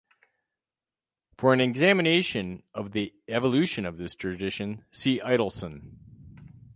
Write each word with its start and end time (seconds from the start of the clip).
For 1.37 1.53
an 1.53 1.61
examination 1.61 2.63
of 2.73 2.91
the 2.91 3.13
evolution 3.27 3.85
of 3.85 3.99
this 3.99 4.15
tradition, 4.15 4.83
see 4.91 5.19
Idelsohn. 5.19 5.91